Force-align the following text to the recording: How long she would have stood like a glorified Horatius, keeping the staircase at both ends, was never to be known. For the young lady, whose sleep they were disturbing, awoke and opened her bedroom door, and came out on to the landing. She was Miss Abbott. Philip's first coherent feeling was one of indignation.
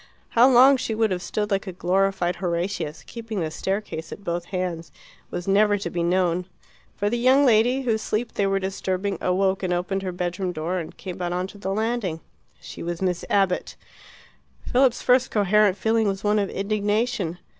How 0.29 0.49
long 0.49 0.77
she 0.77 0.95
would 0.95 1.11
have 1.11 1.21
stood 1.21 1.51
like 1.51 1.67
a 1.67 1.71
glorified 1.71 2.37
Horatius, 2.37 3.03
keeping 3.03 3.39
the 3.39 3.51
staircase 3.51 4.11
at 4.11 4.23
both 4.23 4.47
ends, 4.51 4.91
was 5.29 5.47
never 5.47 5.77
to 5.77 5.91
be 5.91 6.01
known. 6.01 6.45
For 6.95 7.07
the 7.07 7.19
young 7.19 7.45
lady, 7.45 7.81
whose 7.83 8.01
sleep 8.01 8.33
they 8.33 8.47
were 8.47 8.57
disturbing, 8.57 9.19
awoke 9.21 9.61
and 9.61 9.71
opened 9.71 10.01
her 10.01 10.11
bedroom 10.11 10.53
door, 10.53 10.79
and 10.79 10.97
came 10.97 11.21
out 11.21 11.33
on 11.33 11.45
to 11.45 11.59
the 11.59 11.71
landing. 11.71 12.19
She 12.59 12.81
was 12.81 12.99
Miss 12.99 13.23
Abbott. 13.29 13.75
Philip's 14.63 15.03
first 15.03 15.29
coherent 15.29 15.77
feeling 15.77 16.07
was 16.07 16.23
one 16.23 16.39
of 16.39 16.49
indignation. 16.49 17.37